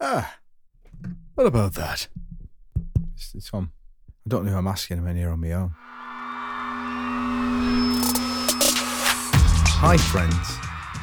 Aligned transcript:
Ah, 0.00 0.36
what 1.34 1.48
about 1.48 1.74
that? 1.74 2.06
It's. 3.16 3.50
I 3.52 3.66
don't 4.28 4.44
know 4.44 4.52
who 4.52 4.58
I'm 4.58 4.68
asking. 4.68 4.98
I'm 4.98 5.06
in 5.08 5.16
here 5.16 5.30
on 5.30 5.40
my 5.40 5.52
own. 5.52 5.74
Hi, 9.80 9.96
friends. 9.96 10.36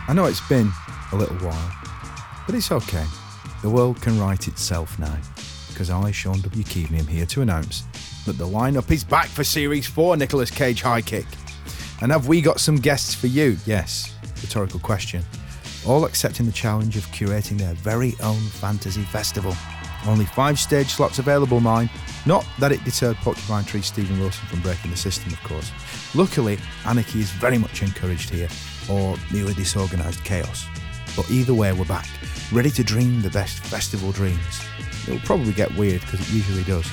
I 0.07 0.13
know 0.13 0.25
it's 0.25 0.47
been 0.47 0.71
a 1.11 1.15
little 1.17 1.35
while, 1.37 1.71
but 2.45 2.55
it's 2.55 2.71
okay. 2.71 3.03
The 3.61 3.69
world 3.69 4.01
can 4.01 4.17
right 4.17 4.47
itself 4.47 4.97
now, 4.97 5.17
because 5.67 5.89
I, 5.89 6.11
Sean 6.11 6.39
W. 6.39 6.63
Keaveney, 6.63 6.99
am 6.99 7.07
here 7.07 7.25
to 7.25 7.41
announce 7.41 7.81
that 8.25 8.37
the 8.37 8.47
lineup 8.47 8.91
is 8.91 9.03
back 9.03 9.27
for 9.27 9.43
Series 9.43 9.85
4 9.87 10.15
Nicolas 10.15 10.51
Cage 10.51 10.81
High 10.81 11.01
Kick. 11.01 11.25
And 12.01 12.13
have 12.13 12.29
we 12.29 12.39
got 12.39 12.61
some 12.61 12.77
guests 12.77 13.13
for 13.13 13.27
you? 13.27 13.57
Yes. 13.65 14.15
Rhetorical 14.41 14.79
question. 14.79 15.21
All 15.87 16.05
accepting 16.05 16.47
the 16.47 16.51
challenge 16.51 16.97
of 16.97 17.05
curating 17.07 17.59
their 17.59 17.73
very 17.75 18.15
own 18.23 18.39
fantasy 18.39 19.03
festival. 19.03 19.55
Only 20.07 20.25
five 20.25 20.59
stage 20.59 20.87
slots 20.87 21.19
available, 21.19 21.59
mine. 21.59 21.89
Not 22.25 22.45
that 22.59 22.71
it 22.71 22.83
deterred 22.83 23.17
Porcupine 23.17 23.65
Tree 23.65 23.81
Steven 23.81 24.19
Wilson 24.19 24.47
from 24.47 24.61
breaking 24.61 24.91
the 24.91 24.97
system, 24.97 25.31
of 25.31 25.41
course. 25.43 25.71
Luckily, 26.15 26.57
anarchy 26.85 27.19
is 27.19 27.29
very 27.31 27.59
much 27.59 27.83
encouraged 27.83 28.31
here, 28.31 28.47
or 28.89 29.15
nearly 29.31 29.53
disorganised 29.53 30.23
chaos. 30.23 30.65
But 31.15 31.29
either 31.29 31.53
way, 31.53 31.71
we're 31.71 31.85
back, 31.85 32.07
ready 32.51 32.71
to 32.71 32.83
dream 32.83 33.21
the 33.21 33.29
best 33.29 33.59
festival 33.59 34.11
dreams. 34.11 34.61
It'll 35.07 35.19
probably 35.19 35.53
get 35.53 35.75
weird 35.75 36.01
because 36.01 36.19
it 36.21 36.33
usually 36.33 36.63
does. 36.63 36.87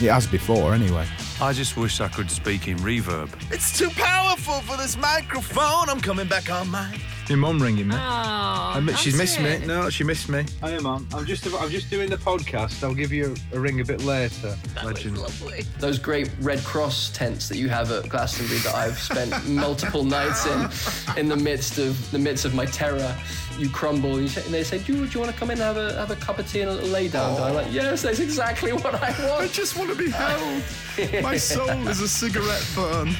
It 0.00 0.10
has 0.10 0.26
before, 0.26 0.74
anyway. 0.74 1.06
I 1.40 1.52
just 1.52 1.76
wish 1.76 2.00
I 2.00 2.08
could 2.08 2.30
speak 2.30 2.66
in 2.66 2.76
reverb. 2.78 3.30
It's 3.52 3.78
too 3.78 3.90
powerful 3.90 4.60
for 4.62 4.76
this 4.76 4.96
microphone. 4.96 5.88
I'm 5.88 6.00
coming 6.00 6.26
back 6.26 6.50
on 6.50 6.70
mic. 6.70 7.00
Your 7.28 7.38
mum 7.38 7.60
ringing 7.60 7.88
me. 7.88 7.94
Oh, 7.96 7.98
I 7.98 8.78
admit 8.78 8.98
she's 8.98 9.18
missed 9.18 9.38
that's 9.38 9.60
me. 9.60 9.64
it. 9.64 9.66
No, 9.66 9.90
she 9.90 10.04
missed 10.04 10.28
me. 10.28 10.44
I 10.62 10.70
am, 10.70 10.84
Mum. 10.84 11.08
I'm 11.12 11.26
just 11.26 11.44
I'm 11.54 11.70
just 11.70 11.90
doing 11.90 12.08
the 12.08 12.16
podcast. 12.16 12.84
I'll 12.84 12.94
give 12.94 13.12
you 13.12 13.34
a, 13.52 13.58
ring 13.58 13.80
a 13.80 13.84
bit 13.84 14.04
later. 14.04 14.56
Legend. 14.84 15.18
Lovely. 15.18 15.62
those 15.80 15.98
great 15.98 16.30
Red 16.40 16.62
Cross 16.62 17.10
tents 17.10 17.48
that 17.48 17.56
you 17.58 17.68
have 17.68 17.90
at 17.90 18.08
Glastonbury 18.08 18.60
that 18.60 18.76
I've 18.76 18.96
spent 18.98 19.48
multiple 19.48 20.04
nights 20.04 20.46
in, 20.46 21.18
in 21.18 21.28
the 21.28 21.36
midst 21.36 21.78
of 21.78 22.10
the 22.12 22.18
midst 22.18 22.44
of 22.44 22.54
my 22.54 22.66
terror. 22.66 23.16
You 23.58 23.70
crumble, 23.70 24.12
and, 24.12 24.22
you 24.22 24.28
say, 24.28 24.44
and 24.44 24.52
they 24.52 24.62
say, 24.62 24.78
do 24.78 24.94
you, 24.94 25.06
do 25.06 25.12
you 25.12 25.20
want 25.20 25.32
to 25.32 25.38
come 25.38 25.50
in 25.50 25.58
and 25.60 25.62
have 25.62 25.78
a, 25.78 25.94
have 25.94 26.10
a 26.10 26.16
cup 26.16 26.38
of 26.38 26.46
tea 26.46 26.60
and 26.60 26.70
a 26.70 26.74
little 26.74 26.90
lay 26.90 27.08
down? 27.08 27.34
And 27.36 27.44
I'm 27.44 27.54
like, 27.54 27.68
oh. 27.68 27.70
yes, 27.70 28.02
that's 28.02 28.20
exactly 28.20 28.72
what 28.72 28.94
I 28.94 29.10
want. 29.10 29.20
I 29.20 29.30
want. 29.30 29.52
just 29.52 29.76
want 29.78 29.90
to 29.90 29.96
be 29.96 30.10
held. 30.10 30.62
My 31.22 31.38
soul 31.38 31.88
is 31.88 32.00
a 32.02 32.08
cigarette 32.08 32.64
burn. 32.74 33.14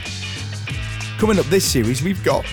Coming 1.18 1.38
up 1.38 1.46
this 1.46 1.64
series, 1.64 2.02
we've 2.02 2.22
got 2.22 2.44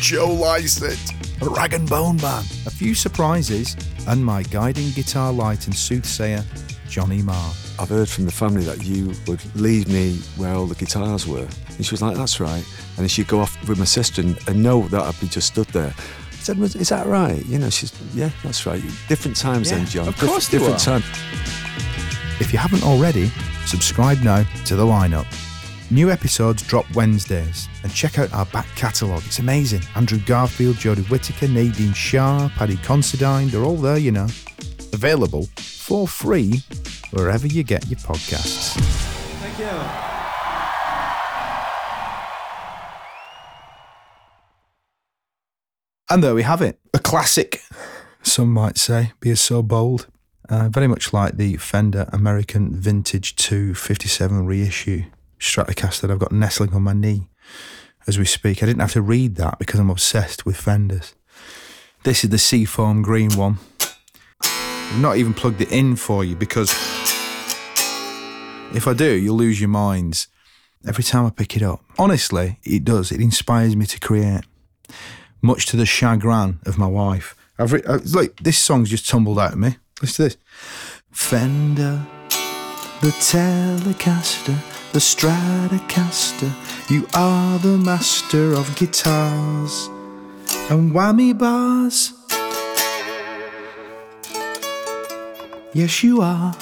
Joe 0.00 0.28
Lycett, 0.32 0.98
Rag'n'Bone 1.40 2.20
Man, 2.22 2.44
a 2.66 2.70
few 2.70 2.94
surprises, 2.94 3.76
and 4.06 4.24
my 4.24 4.42
guiding 4.44 4.90
guitar 4.90 5.32
light 5.32 5.66
and 5.66 5.74
soothsayer, 5.74 6.44
Johnny 6.88 7.20
Marr. 7.22 7.52
I've 7.78 7.88
heard 7.88 8.08
from 8.08 8.24
the 8.24 8.32
family 8.32 8.62
that 8.64 8.84
you 8.84 9.12
would 9.26 9.40
leave 9.56 9.88
me 9.88 10.16
where 10.36 10.54
all 10.54 10.66
the 10.66 10.74
guitars 10.74 11.26
were. 11.26 11.46
And 11.76 11.84
she 11.84 11.90
was 11.92 12.02
like, 12.02 12.16
that's 12.16 12.40
right. 12.40 12.64
And 12.96 12.98
then 12.98 13.08
she'd 13.08 13.28
go 13.28 13.40
off 13.40 13.56
with 13.68 13.78
my 13.78 13.84
sister 13.84 14.22
and, 14.22 14.38
and 14.48 14.62
know 14.62 14.88
that 14.88 15.02
I'd 15.02 15.20
be 15.20 15.28
just 15.28 15.48
stood 15.48 15.66
there. 15.68 15.94
I 15.96 16.34
said, 16.40 16.58
"Was- 16.58 16.76
is 16.76 16.88
that 16.88 17.06
right? 17.06 17.44
You 17.46 17.58
know, 17.58 17.70
she's, 17.70 17.92
yeah, 18.14 18.30
that's 18.42 18.64
right. 18.66 18.82
Different 19.08 19.36
times 19.36 19.70
then, 19.70 19.80
Yeah, 19.80 19.86
John. 19.86 20.08
of 20.08 20.16
Diff- 20.18 20.28
course 20.28 20.48
they 20.48 20.58
Different 20.58 20.78
were. 20.80 20.84
time. 21.00 21.02
If 22.40 22.52
you 22.52 22.58
haven't 22.58 22.84
already, 22.84 23.30
subscribe 23.66 24.20
now 24.22 24.44
to 24.64 24.76
the 24.76 24.84
lineup. 24.84 25.26
New 25.90 26.10
episodes 26.10 26.62
drop 26.62 26.84
Wednesdays, 26.94 27.66
and 27.82 27.90
check 27.94 28.18
out 28.18 28.30
our 28.34 28.44
back 28.46 28.66
catalogue. 28.76 29.22
It's 29.24 29.38
amazing. 29.38 29.80
Andrew 29.96 30.18
Garfield, 30.26 30.76
Jodie 30.76 31.08
Whittaker, 31.08 31.48
Nadine 31.48 31.94
Shah, 31.94 32.50
Paddy 32.56 32.76
Considine, 32.76 33.48
they're 33.48 33.64
all 33.64 33.78
there, 33.78 33.96
you 33.96 34.12
know. 34.12 34.26
Available 34.92 35.48
for 35.56 36.06
free 36.06 36.62
wherever 37.12 37.46
you 37.46 37.62
get 37.62 37.88
your 37.88 37.98
podcasts. 38.00 38.74
Thank 39.40 39.58
you. 39.58 39.64
And 46.10 46.22
there 46.22 46.34
we 46.34 46.42
have 46.42 46.60
it. 46.60 46.78
A 46.92 46.98
classic, 46.98 47.62
some 48.22 48.52
might 48.52 48.76
say, 48.76 49.12
be 49.20 49.34
so 49.36 49.62
bold. 49.62 50.06
Uh, 50.50 50.68
very 50.68 50.86
much 50.86 51.14
like 51.14 51.38
the 51.38 51.56
Fender 51.56 52.10
American 52.12 52.74
Vintage 52.74 53.36
257 53.36 54.44
reissue 54.44 55.04
Stratocaster 55.38 56.10
I've 56.10 56.18
got 56.18 56.32
nestling 56.32 56.72
on 56.74 56.82
my 56.82 56.92
knee 56.92 57.28
as 58.06 58.18
we 58.18 58.24
speak. 58.24 58.62
I 58.62 58.66
didn't 58.66 58.80
have 58.80 58.92
to 58.92 59.02
read 59.02 59.36
that 59.36 59.58
because 59.58 59.78
I'm 59.78 59.90
obsessed 59.90 60.44
with 60.44 60.56
Fenders. 60.56 61.14
This 62.04 62.24
is 62.24 62.30
the 62.30 62.38
Seafoam 62.38 63.02
green 63.02 63.30
one. 63.36 63.58
I've 64.42 65.00
not 65.00 65.16
even 65.16 65.34
plugged 65.34 65.60
it 65.60 65.70
in 65.70 65.96
for 65.96 66.24
you 66.24 66.34
because 66.34 66.70
if 68.74 68.86
I 68.86 68.94
do, 68.94 69.12
you'll 69.12 69.36
lose 69.36 69.60
your 69.60 69.68
minds 69.68 70.28
every 70.86 71.04
time 71.04 71.26
I 71.26 71.30
pick 71.30 71.56
it 71.56 71.62
up. 71.62 71.80
Honestly, 71.98 72.58
it 72.64 72.84
does. 72.84 73.12
It 73.12 73.20
inspires 73.20 73.76
me 73.76 73.86
to 73.86 74.00
create 74.00 74.44
much 75.42 75.66
to 75.66 75.76
the 75.76 75.86
chagrin 75.86 76.60
of 76.66 76.78
my 76.78 76.86
wife. 76.86 77.34
I've 77.58 77.72
re- 77.72 77.82
uh, 77.82 77.96
it's 77.96 78.14
like 78.14 78.36
this 78.40 78.58
song's 78.58 78.90
just 78.90 79.08
tumbled 79.08 79.38
out 79.38 79.52
of 79.52 79.58
me. 79.58 79.76
Listen 80.00 80.16
to 80.16 80.22
this. 80.22 80.36
Fender, 81.10 82.06
the 83.00 83.08
Telecaster, 83.08 84.56
the 84.92 84.98
Stratocaster, 84.98 86.50
you 86.90 87.06
are 87.14 87.58
the 87.58 87.76
master 87.76 88.54
of 88.54 88.74
guitars 88.76 89.88
and 90.70 90.92
whammy 90.92 91.36
bars. 91.36 92.12
Yes, 95.74 96.02
you 96.02 96.22
are. 96.22 96.56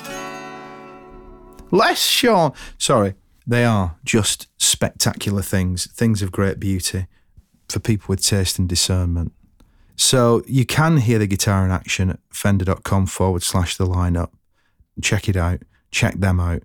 Less, 1.71 2.05
Sean. 2.05 2.53
Sorry, 2.79 3.15
they 3.47 3.65
are 3.65 3.97
just 4.05 4.49
spectacular 4.59 5.43
things, 5.43 5.91
things 5.93 6.23
of 6.23 6.33
great 6.33 6.59
beauty 6.59 7.07
for 7.69 7.79
people 7.79 8.07
with 8.09 8.23
taste 8.23 8.59
and 8.59 8.69
discernment. 8.69 9.33
So 9.95 10.43
you 10.47 10.67
can 10.67 10.99
hear 10.99 11.19
the 11.19 11.27
guitar 11.27 11.65
in 11.65 11.71
action 11.71 12.11
at 12.11 12.21
fender.com 12.31 13.07
forward 13.07 13.43
slash 13.43 13.77
the 13.77 13.87
lineup. 13.87 14.31
Check 15.01 15.29
it 15.29 15.37
out, 15.37 15.63
check 15.91 16.15
them 16.15 16.41
out, 16.41 16.63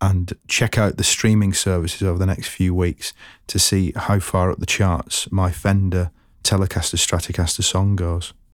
and 0.00 0.32
check 0.48 0.78
out 0.78 0.96
the 0.96 1.04
streaming 1.04 1.52
services 1.52 2.02
over 2.02 2.18
the 2.18 2.26
next 2.26 2.48
few 2.48 2.74
weeks 2.74 3.12
to 3.46 3.58
see 3.58 3.92
how 3.94 4.18
far 4.18 4.50
up 4.50 4.58
the 4.58 4.66
charts 4.66 5.30
my 5.30 5.50
Fender 5.50 6.10
Telecaster 6.42 6.96
Stratocaster 6.96 7.62
song 7.62 7.96
goes. 7.96 8.32